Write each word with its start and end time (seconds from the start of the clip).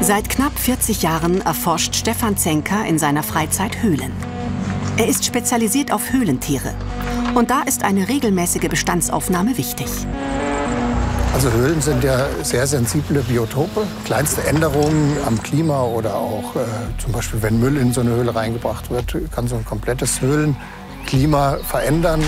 Seit 0.00 0.28
knapp 0.28 0.56
40 0.58 1.02
Jahren 1.02 1.40
erforscht 1.40 1.96
Stefan 1.96 2.36
Zenker 2.36 2.84
in 2.86 2.98
seiner 2.98 3.22
Freizeit 3.22 3.82
Höhlen. 3.82 4.12
Er 4.98 5.08
ist 5.08 5.24
spezialisiert 5.24 5.90
auf 5.92 6.12
Höhlentiere. 6.12 6.74
Und 7.34 7.50
da 7.50 7.62
ist 7.62 7.82
eine 7.82 8.08
regelmäßige 8.08 8.68
Bestandsaufnahme 8.68 9.58
wichtig. 9.58 9.88
Also 11.34 11.50
Höhlen 11.50 11.80
sind 11.80 12.04
ja 12.04 12.26
sehr 12.42 12.66
sensible 12.66 13.20
Biotope. 13.22 13.86
Kleinste 14.04 14.46
Änderungen 14.46 15.16
am 15.26 15.42
Klima 15.42 15.82
oder 15.82 16.14
auch 16.14 16.56
äh, 16.56 16.60
zum 16.98 17.12
Beispiel, 17.12 17.42
wenn 17.42 17.58
Müll 17.58 17.76
in 17.76 17.92
so 17.92 18.00
eine 18.00 18.10
Höhle 18.10 18.34
reingebracht 18.34 18.90
wird, 18.90 19.16
kann 19.32 19.48
so 19.48 19.56
ein 19.56 19.64
komplettes 19.64 20.20
Höhlenklima 20.20 21.58
verändern. 21.62 22.22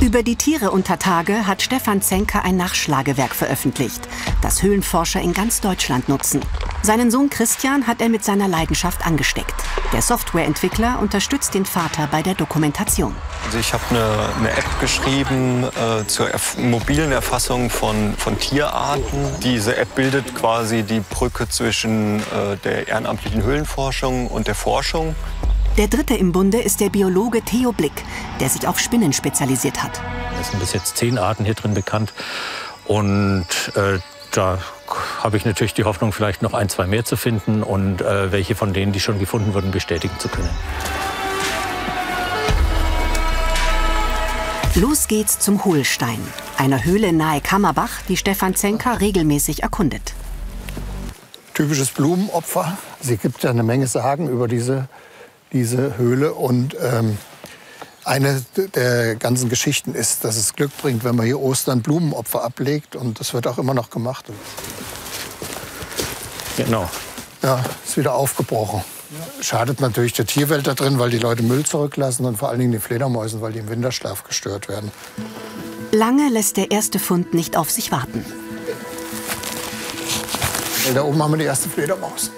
Über 0.00 0.22
die 0.22 0.36
Tiere 0.36 0.70
unter 0.70 0.98
Tage 0.98 1.46
hat 1.46 1.62
Stefan 1.62 2.02
Zenker 2.02 2.44
ein 2.44 2.56
Nachschlagewerk 2.56 3.34
veröffentlicht, 3.34 4.06
das 4.42 4.62
Höhlenforscher 4.62 5.20
in 5.20 5.32
ganz 5.32 5.60
Deutschland 5.60 6.08
nutzen. 6.08 6.40
Seinen 6.82 7.10
Sohn 7.10 7.30
Christian 7.30 7.86
hat 7.86 8.02
er 8.02 8.10
mit 8.10 8.24
seiner 8.24 8.46
Leidenschaft 8.46 9.06
angesteckt. 9.06 9.54
Der 9.92 10.02
Softwareentwickler 10.02 10.98
unterstützt 11.00 11.54
den 11.54 11.64
Vater 11.64 12.08
bei 12.10 12.20
der 12.20 12.34
Dokumentation. 12.34 13.14
Also 13.46 13.58
ich 13.58 13.72
habe 13.72 13.82
eine, 13.90 14.28
eine, 14.38 14.50
App 14.50 14.80
geschrieben 14.80 15.64
äh, 15.64 16.06
zur 16.06 16.30
erf 16.30 16.58
mobilen 16.58 17.12
Erfassung 17.12 17.70
von, 17.70 18.14
von 18.18 18.38
Tierarten. 18.38 19.40
Diese 19.42 19.76
App 19.76 19.94
bildet 19.94 20.34
quasi 20.34 20.82
die 20.82 21.00
Brücke 21.00 21.48
zwischen 21.48 22.20
äh, 22.20 22.56
der 22.64 22.88
ehrenamtlichen 22.88 23.42
Höhlenforschung 23.42 24.26
und 24.26 24.48
der 24.48 24.54
Forschung. 24.54 25.14
Der 25.76 25.88
dritte 25.88 26.14
im 26.14 26.30
Bunde 26.30 26.60
ist 26.60 26.80
der 26.80 26.88
Biologe 26.88 27.42
Theo 27.42 27.72
Blick, 27.72 28.04
der 28.38 28.48
sich 28.48 28.68
auf 28.68 28.78
Spinnen 28.78 29.12
spezialisiert 29.12 29.82
hat. 29.82 30.00
Es 30.40 30.50
sind 30.50 30.60
bis 30.60 30.72
jetzt 30.72 30.96
zehn 30.96 31.18
Arten 31.18 31.44
hier 31.44 31.54
drin 31.54 31.74
bekannt. 31.74 32.12
Und 32.84 33.46
äh, 33.74 33.98
da 34.30 34.58
habe 35.20 35.36
ich 35.36 35.44
natürlich 35.44 35.74
die 35.74 35.82
Hoffnung, 35.82 36.12
vielleicht 36.12 36.42
noch 36.42 36.54
ein, 36.54 36.68
zwei 36.68 36.86
mehr 36.86 37.04
zu 37.04 37.16
finden 37.16 37.64
und 37.64 38.02
äh, 38.02 38.30
welche 38.30 38.54
von 38.54 38.72
denen, 38.72 38.92
die 38.92 39.00
schon 39.00 39.18
gefunden 39.18 39.52
wurden, 39.52 39.72
bestätigen 39.72 40.16
zu 40.20 40.28
können. 40.28 40.50
Los 44.76 45.08
geht's 45.08 45.40
zum 45.40 45.64
Hohlstein, 45.64 46.20
einer 46.56 46.84
Höhle 46.84 47.12
nahe 47.12 47.40
Kammerbach, 47.40 48.02
die 48.08 48.16
Stefan 48.16 48.54
Zenker 48.54 49.00
regelmäßig 49.00 49.64
erkundet. 49.64 50.14
Typisches 51.52 51.90
Blumenopfer. 51.90 52.78
Sie 53.00 53.16
gibt 53.16 53.42
ja 53.42 53.50
eine 53.50 53.64
Menge 53.64 53.88
Sagen 53.88 54.28
über 54.28 54.46
diese 54.46 54.88
diese 55.54 55.96
Höhle. 55.96 56.34
Und 56.34 56.76
ähm, 56.78 57.16
eine 58.04 58.44
der 58.74 59.16
ganzen 59.16 59.48
Geschichten 59.48 59.94
ist, 59.94 60.24
dass 60.24 60.36
es 60.36 60.52
Glück 60.52 60.76
bringt, 60.82 61.04
wenn 61.04 61.16
man 61.16 61.24
hier 61.24 61.40
Ostern 61.40 61.80
Blumenopfer 61.80 62.44
ablegt. 62.44 62.96
Und 62.96 63.20
das 63.20 63.32
wird 63.32 63.46
auch 63.46 63.56
immer 63.56 63.72
noch 63.72 63.88
gemacht. 63.88 64.26
Genau. 66.58 66.90
Ja, 67.42 67.64
ist 67.84 67.96
wieder 67.96 68.14
aufgebrochen. 68.14 68.84
Schadet 69.40 69.80
natürlich 69.80 70.12
der 70.12 70.26
Tierwelt 70.26 70.66
da 70.66 70.74
drin, 70.74 70.98
weil 70.98 71.10
die 71.10 71.18
Leute 71.18 71.42
Müll 71.42 71.64
zurücklassen 71.64 72.26
und 72.26 72.36
vor 72.36 72.48
allen 72.48 72.58
Dingen 72.58 72.72
den 72.72 72.80
Fledermäusen, 72.80 73.40
weil 73.40 73.52
die 73.52 73.60
im 73.60 73.68
Winterschlaf 73.68 74.24
gestört 74.24 74.68
werden. 74.68 74.90
Lange 75.92 76.28
lässt 76.30 76.56
der 76.56 76.70
erste 76.72 76.98
Fund 76.98 77.32
nicht 77.32 77.56
auf 77.56 77.70
sich 77.70 77.92
warten. 77.92 78.24
Da 80.94 81.02
oben 81.02 81.22
haben 81.22 81.32
wir 81.32 81.38
die 81.38 81.44
erste 81.44 81.68
Fledermaus. 81.68 82.30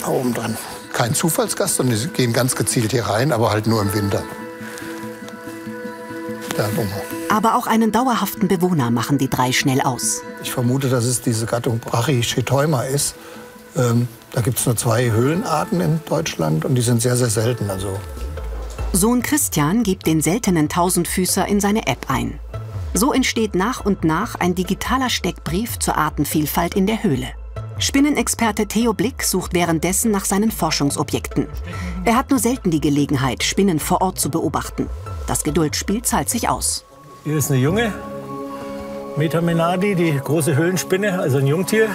Da 0.00 0.08
oben 0.08 0.32
dran 0.32 0.56
kein 0.96 1.14
Zufallsgast, 1.14 1.76
sondern 1.76 1.98
die 1.98 2.08
gehen 2.08 2.32
ganz 2.32 2.56
gezielt 2.56 2.90
hier 2.90 3.04
rein, 3.04 3.30
aber 3.30 3.50
halt 3.50 3.66
nur 3.66 3.82
im 3.82 3.92
Winter. 3.92 4.24
Aber 7.28 7.54
auch 7.54 7.66
einen 7.66 7.92
dauerhaften 7.92 8.48
Bewohner 8.48 8.90
machen 8.90 9.18
die 9.18 9.28
drei 9.28 9.52
schnell 9.52 9.82
aus. 9.82 10.22
Ich 10.42 10.50
vermute, 10.50 10.88
dass 10.88 11.04
es 11.04 11.20
diese 11.20 11.44
Gattung 11.44 11.80
Brachychaeteuma 11.80 12.84
ist. 12.84 13.14
Ähm, 13.76 14.08
da 14.32 14.40
gibt 14.40 14.58
es 14.58 14.64
nur 14.64 14.74
zwei 14.76 15.10
Höhlenarten 15.10 15.82
in 15.82 16.00
Deutschland 16.08 16.64
und 16.64 16.74
die 16.74 16.80
sind 16.80 17.02
sehr, 17.02 17.16
sehr 17.16 17.28
selten. 17.28 17.68
Also. 17.68 18.00
Sohn 18.94 19.22
Christian 19.22 19.82
gibt 19.82 20.06
den 20.06 20.22
seltenen 20.22 20.70
Tausendfüßer 20.70 21.46
in 21.46 21.60
seine 21.60 21.86
App 21.88 22.06
ein. 22.08 22.40
So 22.94 23.12
entsteht 23.12 23.54
nach 23.54 23.84
und 23.84 24.04
nach 24.04 24.36
ein 24.36 24.54
digitaler 24.54 25.10
Steckbrief 25.10 25.78
zur 25.78 25.98
Artenvielfalt 25.98 26.74
in 26.74 26.86
der 26.86 27.02
Höhle. 27.02 27.28
Spinnenexperte 27.78 28.66
Theo 28.66 28.94
Blick 28.94 29.22
sucht 29.22 29.52
währenddessen 29.52 30.10
nach 30.10 30.24
seinen 30.24 30.50
Forschungsobjekten. 30.50 31.46
Er 32.04 32.16
hat 32.16 32.30
nur 32.30 32.38
selten 32.38 32.70
die 32.70 32.80
Gelegenheit, 32.80 33.42
Spinnen 33.42 33.78
vor 33.78 34.00
Ort 34.00 34.18
zu 34.18 34.30
beobachten. 34.30 34.88
Das 35.26 35.44
Geduldsspiel 35.44 36.02
zahlt 36.02 36.30
sich 36.30 36.48
aus. 36.48 36.84
Hier 37.24 37.36
ist 37.36 37.50
eine 37.50 37.60
junge 37.60 37.92
Metamenadi, 39.16 39.94
die 39.94 40.18
große 40.18 40.56
Höhlenspinne, 40.56 41.18
also 41.18 41.38
ein 41.38 41.46
Jungtier. 41.46 41.88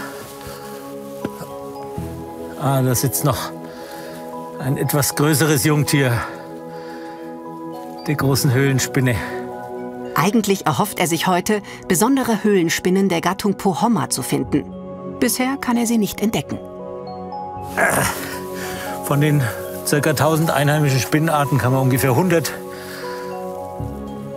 Ah, 2.59 2.81
da 2.81 2.93
sitzt 2.93 3.25
noch 3.25 3.51
ein 4.59 4.77
etwas 4.77 5.15
größeres 5.15 5.63
Jungtier, 5.63 6.13
die 8.05 8.15
großen 8.15 8.53
Höhlenspinne. 8.53 9.15
Eigentlich 10.13 10.67
erhofft 10.67 10.99
er 10.99 11.07
sich 11.07 11.25
heute, 11.25 11.63
besondere 11.87 12.43
Höhlenspinnen 12.43 13.09
der 13.09 13.21
Gattung 13.21 13.55
Pohomma 13.55 14.09
zu 14.09 14.21
finden. 14.21 14.80
Bisher 15.21 15.55
kann 15.55 15.77
er 15.77 15.85
sie 15.85 15.99
nicht 15.99 16.19
entdecken. 16.19 16.57
Von 19.05 19.21
den 19.21 19.43
ca. 19.87 19.95
1000 19.97 20.49
einheimischen 20.49 20.99
Spinnenarten 20.99 21.59
kann 21.59 21.73
man 21.73 21.83
ungefähr 21.83 22.09
100 22.09 22.51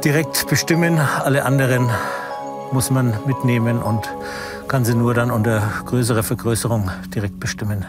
direkt 0.05 0.47
bestimmen. 0.47 0.99
Alle 0.99 1.47
anderen 1.47 1.89
muss 2.71 2.91
man 2.91 3.15
mitnehmen 3.27 3.83
und 3.83 4.11
kann 4.69 4.85
sie 4.85 4.95
nur 4.95 5.15
dann 5.15 5.31
unter 5.31 5.63
größerer 5.87 6.23
Vergrößerung 6.23 6.91
direkt 7.15 7.41
bestimmen. 7.41 7.87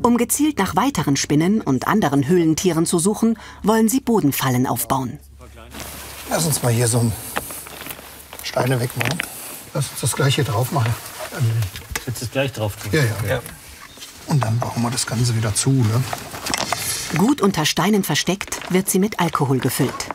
Um 0.00 0.16
gezielt 0.16 0.58
nach 0.58 0.76
weiteren 0.76 1.16
Spinnen 1.16 1.60
und 1.60 1.88
anderen 1.88 2.28
Höhlentieren 2.28 2.86
zu 2.86 3.00
suchen, 3.00 3.36
wollen 3.64 3.88
sie 3.88 3.98
Bodenfallen 3.98 4.68
aufbauen. 4.68 5.18
Lass 6.30 6.46
uns 6.46 6.62
mal 6.62 6.72
hier 6.72 6.86
so 6.86 7.10
Steine 8.44 8.78
wegmachen. 8.78 9.18
Lass 9.74 9.90
uns 9.90 10.00
das 10.02 10.12
gleiche 10.12 10.44
drauf 10.44 10.70
machen. 10.70 10.94
Jetzt 12.06 12.22
ist 12.22 12.32
gleich 12.32 12.52
drauf 12.52 12.76
tun. 12.76 12.90
Ja, 12.92 13.02
ja, 13.02 13.28
ja. 13.28 13.42
Und 14.26 14.42
dann 14.42 14.58
bauen 14.58 14.82
wir 14.82 14.90
das 14.90 15.06
Ganze 15.06 15.36
wieder 15.36 15.54
zu. 15.54 15.70
Ne? 15.70 16.02
Gut 17.16 17.40
unter 17.40 17.64
Steinen 17.64 18.04
versteckt, 18.04 18.72
wird 18.72 18.90
sie 18.90 18.98
mit 18.98 19.20
Alkohol 19.20 19.58
gefüllt. 19.58 20.08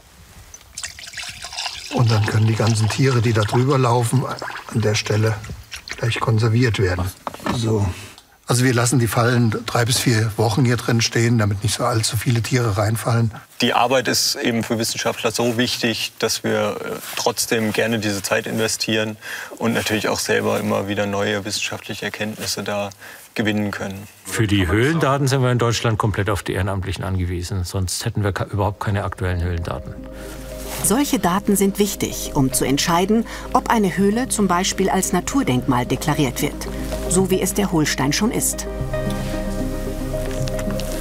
Und 1.93 2.11
dann 2.11 2.25
können 2.25 2.47
die 2.47 2.55
ganzen 2.55 2.89
Tiere, 2.89 3.21
die 3.21 3.33
da 3.33 3.41
drüber 3.41 3.77
laufen, 3.77 4.25
an 4.25 4.81
der 4.81 4.95
Stelle 4.95 5.35
gleich 5.97 6.19
konserviert 6.19 6.79
werden. 6.79 7.11
So. 7.55 7.85
Also 8.51 8.65
wir 8.65 8.73
lassen 8.73 8.99
die 8.99 9.07
Fallen 9.07 9.55
drei 9.65 9.85
bis 9.85 9.97
vier 9.97 10.29
Wochen 10.35 10.65
hier 10.65 10.75
drin 10.75 10.99
stehen, 10.99 11.37
damit 11.37 11.63
nicht 11.63 11.73
so 11.73 11.85
allzu 11.85 12.17
viele 12.17 12.41
Tiere 12.41 12.75
reinfallen. 12.75 13.31
Die 13.61 13.73
Arbeit 13.73 14.09
ist 14.09 14.35
eben 14.35 14.65
für 14.65 14.77
Wissenschaftler 14.77 15.31
so 15.31 15.57
wichtig, 15.57 16.11
dass 16.19 16.43
wir 16.43 16.75
äh, 16.83 16.89
trotzdem 17.15 17.71
gerne 17.71 17.99
diese 17.99 18.21
Zeit 18.21 18.47
investieren 18.47 19.15
und 19.57 19.71
natürlich 19.71 20.09
auch 20.09 20.19
selber 20.19 20.59
immer 20.59 20.89
wieder 20.89 21.05
neue 21.05 21.45
wissenschaftliche 21.45 22.03
Erkenntnisse 22.03 22.61
da 22.61 22.89
gewinnen 23.35 23.71
können. 23.71 24.05
Für 24.25 24.47
die 24.47 24.67
Höhlendaten 24.67 25.29
sind 25.29 25.41
wir 25.41 25.51
in 25.53 25.57
Deutschland 25.57 25.97
komplett 25.97 26.29
auf 26.29 26.43
die 26.43 26.51
Ehrenamtlichen 26.51 27.05
angewiesen. 27.05 27.63
Sonst 27.63 28.03
hätten 28.03 28.21
wir 28.21 28.33
überhaupt 28.51 28.81
keine 28.81 29.05
aktuellen 29.05 29.41
Höhlendaten. 29.41 29.93
Solche 30.83 31.19
Daten 31.19 31.55
sind 31.55 31.79
wichtig, 31.79 32.31
um 32.33 32.51
zu 32.51 32.65
entscheiden, 32.65 33.25
ob 33.53 33.69
eine 33.69 33.97
Höhle 33.97 34.29
zum 34.29 34.47
Beispiel 34.47 34.89
als 34.89 35.13
Naturdenkmal 35.13 35.85
deklariert 35.85 36.41
wird, 36.41 36.67
so 37.09 37.29
wie 37.29 37.41
es 37.41 37.53
der 37.53 37.71
Hohlstein 37.71 38.13
schon 38.13 38.31
ist. 38.31 38.65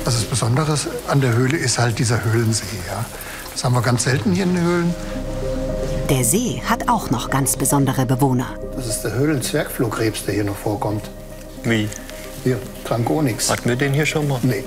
Also 0.04 0.18
das 0.18 0.24
Besondere 0.24 0.78
an 1.08 1.20
der 1.20 1.34
Höhle 1.34 1.56
ist 1.56 1.78
halt 1.78 1.98
dieser 1.98 2.24
Höhlensee. 2.24 2.64
Ja? 2.88 3.04
Das 3.52 3.64
haben 3.64 3.74
wir 3.74 3.82
ganz 3.82 4.04
selten 4.04 4.32
hier 4.32 4.44
in 4.44 4.54
den 4.54 4.64
Höhlen. 4.64 4.94
Der 6.10 6.24
See 6.24 6.60
hat 6.68 6.88
auch 6.88 7.10
noch 7.10 7.30
ganz 7.30 7.56
besondere 7.56 8.04
Bewohner. 8.04 8.48
Das 8.74 8.86
ist 8.86 9.02
der 9.02 9.14
Höhlenzwergflohkrebs, 9.14 10.24
der 10.24 10.34
hier 10.34 10.44
noch 10.44 10.56
vorkommt. 10.56 11.08
Wie? 11.62 11.88
Hier, 12.42 12.58
Trankonix. 12.84 13.50
Hatten 13.50 13.68
wir 13.68 13.76
den 13.76 13.92
hier 13.92 14.06
schon 14.06 14.26
mal? 14.28 14.40
Nee. 14.42 14.64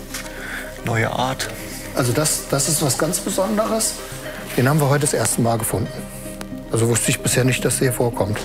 Neue 0.85 1.11
Art. 1.11 1.49
Also 1.95 2.13
das, 2.13 2.43
das 2.49 2.69
ist 2.69 2.81
was 2.81 2.97
ganz 2.97 3.19
Besonderes. 3.19 3.93
Den 4.57 4.69
haben 4.69 4.79
wir 4.79 4.89
heute 4.89 5.01
das 5.01 5.13
erste 5.13 5.41
Mal 5.41 5.57
gefunden. 5.57 5.91
Also 6.71 6.87
wusste 6.87 7.09
ich 7.09 7.19
bisher 7.19 7.43
nicht, 7.43 7.65
dass 7.65 7.77
der 7.77 7.89
hier 7.89 7.93
vorkommt. 7.93 8.39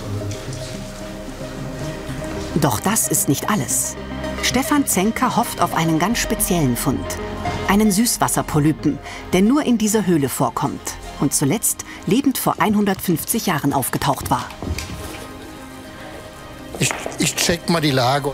Doch 2.55 2.81
das 2.81 3.09
ist 3.09 3.29
nicht 3.29 3.51
alles. 3.51 3.97
Stefan 4.43 4.87
Zenker 4.87 5.37
hofft 5.37 5.61
auf 5.61 5.75
einen 5.75 5.99
ganz 5.99 6.19
speziellen 6.19 6.77
Fund. 6.77 7.05
Einen 7.69 7.91
Süßwasserpolypen, 7.91 8.99
der 9.33 9.43
nur 9.43 9.65
in 9.65 9.77
dieser 9.77 10.07
Höhle 10.07 10.29
vorkommt 10.29 10.95
und 11.21 11.35
zuletzt 11.35 11.85
lebend 12.07 12.39
vor 12.39 12.57
150 12.59 13.47
Jahren 13.47 13.73
aufgetaucht 13.73 14.31
war. 14.31 14.49
Ich, 16.79 16.91
ich 17.19 17.37
check 17.37 17.69
mal 17.69 17.81
die 17.81 17.91
Lage. 17.91 18.33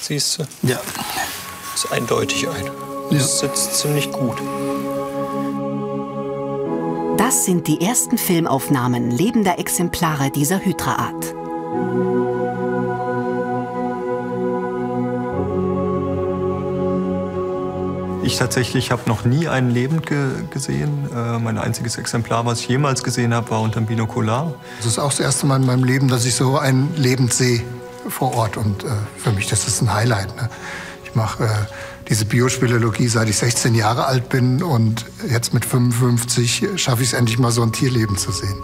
Siehst 0.00 0.38
du? 0.38 0.44
Ja. 0.62 0.80
Ist 1.74 1.90
eindeutig 1.90 2.48
ein. 2.48 2.91
Das 3.18 3.40
sitzt 3.40 3.74
ziemlich 3.78 4.10
gut. 4.10 4.38
Das 7.18 7.44
sind 7.44 7.66
die 7.66 7.80
ersten 7.80 8.16
Filmaufnahmen 8.16 9.10
lebender 9.10 9.58
Exemplare 9.58 10.30
dieser 10.30 10.64
Hydraart. 10.64 11.34
Ich 18.22 18.38
tatsächlich 18.38 18.90
habe 18.90 19.02
noch 19.06 19.24
nie 19.24 19.48
einen 19.48 19.70
lebend 19.70 20.06
ge 20.06 20.30
gesehen. 20.50 21.10
Äh, 21.14 21.38
mein 21.38 21.58
einziges 21.58 21.98
Exemplar, 21.98 22.46
was 22.46 22.60
ich 22.60 22.68
jemals 22.68 23.02
gesehen 23.02 23.34
habe, 23.34 23.50
war 23.50 23.60
unter 23.60 23.80
dem 23.80 23.86
Binokular. 23.86 24.54
Das 24.78 24.86
ist 24.86 24.98
auch 24.98 25.10
das 25.10 25.20
erste 25.20 25.46
Mal 25.46 25.56
in 25.60 25.66
meinem 25.66 25.84
Leben, 25.84 26.08
dass 26.08 26.24
ich 26.24 26.34
so 26.34 26.56
ein 26.56 26.94
lebend 26.96 27.34
sehe 27.34 27.62
vor 28.08 28.34
Ort. 28.34 28.56
Und 28.56 28.84
äh, 28.84 28.88
für 29.18 29.32
mich 29.32 29.48
das 29.48 29.66
ist 29.66 29.82
ein 29.82 29.92
Highlight. 29.92 30.34
Ne? 30.36 30.48
Ich 31.04 31.14
mache 31.14 31.44
äh, 31.44 31.48
diese 32.12 32.26
Biospeleologie, 32.26 33.08
seit 33.08 33.30
ich 33.30 33.38
16 33.38 33.74
Jahre 33.74 34.04
alt 34.04 34.28
bin. 34.28 34.62
Und 34.62 35.06
jetzt 35.30 35.54
mit 35.54 35.64
55 35.64 36.68
schaffe 36.76 37.02
ich 37.02 37.08
es 37.08 37.14
endlich 37.14 37.38
mal, 37.38 37.50
so 37.50 37.62
ein 37.62 37.72
Tierleben 37.72 38.18
zu 38.18 38.30
sehen. 38.30 38.62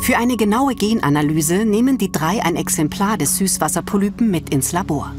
Für 0.00 0.16
eine 0.16 0.38
genaue 0.38 0.74
Genanalyse 0.74 1.66
nehmen 1.66 1.98
die 1.98 2.10
drei 2.10 2.42
ein 2.42 2.56
Exemplar 2.56 3.18
des 3.18 3.36
Süßwasserpolypen 3.36 4.30
mit 4.30 4.54
ins 4.54 4.72
Labor. 4.72 5.12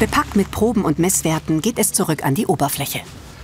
Bepackt 0.00 0.34
mit 0.34 0.50
Proben 0.50 0.84
und 0.84 0.98
Messwerten 0.98 1.60
geht 1.60 1.78
es 1.78 1.92
zurück 1.92 2.24
an 2.24 2.34
die 2.34 2.46
Oberfläche. 2.46 2.98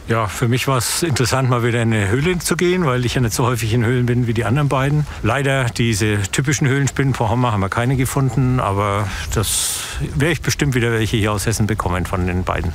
Ja, 0.08 0.26
für 0.26 0.48
mich 0.48 0.66
war 0.66 0.78
es 0.78 1.04
interessant, 1.04 1.48
mal 1.48 1.62
wieder 1.62 1.80
in 1.80 1.92
eine 1.92 2.08
Höhle 2.08 2.40
zu 2.40 2.56
gehen, 2.56 2.84
weil 2.86 3.06
ich 3.06 3.14
ja 3.14 3.20
nicht 3.20 3.34
so 3.34 3.46
häufig 3.46 3.72
in 3.72 3.84
Höhlen 3.84 4.04
bin 4.04 4.26
wie 4.26 4.34
die 4.34 4.44
anderen 4.44 4.68
beiden. 4.68 5.06
Leider 5.22 5.66
diese 5.66 6.20
typischen 6.32 6.66
Höhlenspinnen 6.66 7.14
vor 7.14 7.30
Hammer 7.30 7.52
haben 7.52 7.60
wir 7.60 7.68
keine 7.68 7.96
gefunden, 7.96 8.58
aber 8.58 9.08
das 9.32 9.83
werde 10.14 10.32
ich 10.32 10.42
bestimmt 10.42 10.74
wieder 10.74 10.92
welche 10.92 11.16
hier 11.16 11.32
aus 11.32 11.46
Hessen 11.46 11.66
bekommen 11.66 12.06
von 12.06 12.26
den 12.26 12.44
beiden. 12.44 12.72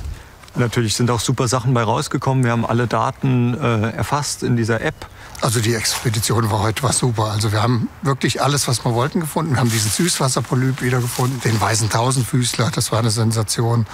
Natürlich 0.55 0.95
sind 0.95 1.11
auch 1.11 1.19
super 1.19 1.47
Sachen 1.47 1.73
bei 1.73 1.83
rausgekommen. 1.83 2.43
Wir 2.43 2.51
haben 2.51 2.65
alle 2.65 2.87
Daten 2.87 3.53
äh, 3.53 3.91
erfasst 3.91 4.43
in 4.43 4.57
dieser 4.57 4.81
App. 4.81 4.95
Also 5.41 5.61
die 5.61 5.73
Expedition 5.73 6.51
war 6.51 6.59
heute 6.59 6.83
was 6.83 6.97
super. 6.97 7.25
Also 7.25 7.51
wir 7.51 7.61
haben 7.61 7.87
wirklich 8.01 8.41
alles, 8.41 8.67
was 8.67 8.83
wir 8.83 8.93
wollten, 8.93 9.19
gefunden. 9.19 9.53
Wir 9.53 9.59
haben 9.59 9.71
diesen 9.71 9.91
Süßwasserpolyp 9.91 10.81
wiedergefunden, 10.81 11.39
den 11.41 11.59
weißen 11.61 11.89
Tausendfüßler, 11.89 12.71
das 12.73 12.91
war 12.91 12.99
eine 12.99 13.11
Sensation. 13.11 13.85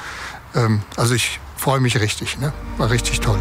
Ähm, 0.55 0.81
also 0.95 1.13
ich 1.13 1.39
freue 1.57 1.79
mich 1.79 1.99
richtig, 1.99 2.39
ne? 2.39 2.53
war 2.77 2.89
richtig 2.89 3.19
toll. 3.19 3.39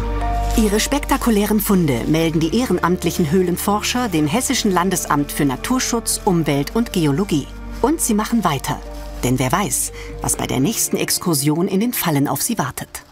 Ihre 0.57 0.79
spektakulären 0.79 1.59
Funde 1.59 2.03
melden 2.07 2.39
die 2.39 2.57
ehrenamtlichen 2.57 3.31
Höhlenforscher 3.31 4.07
dem 4.07 4.27
Hessischen 4.27 4.71
Landesamt 4.71 5.31
für 5.31 5.45
Naturschutz, 5.45 6.21
Umwelt 6.23 6.75
und 6.75 6.93
Geologie. 6.93 7.47
Und 7.81 8.01
sie 8.01 8.13
machen 8.13 8.43
weiter. 8.43 8.79
Denn 9.25 9.39
wer 9.39 9.51
weiß, 9.51 9.91
was 10.21 10.37
bei 10.37 10.45
der 10.45 10.59
nächsten 10.59 10.97
Exkursion 10.97 11.67
in 11.67 11.79
den 11.79 11.93
Fallen 11.93 12.27
auf 12.27 12.43
sie 12.43 12.59
wartet. 12.59 13.03